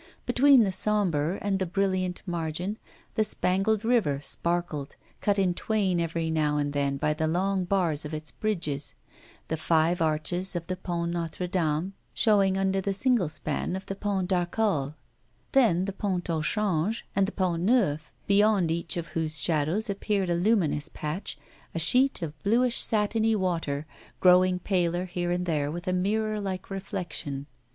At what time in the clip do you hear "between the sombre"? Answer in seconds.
0.25-1.37